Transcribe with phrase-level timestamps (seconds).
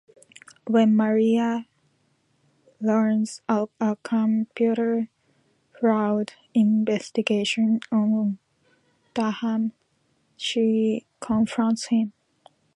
[0.65, 1.67] When Maria
[2.79, 5.09] learns of a computer
[5.79, 8.39] fraud investigation on
[9.13, 9.73] Durham,
[10.37, 12.13] she confronts him.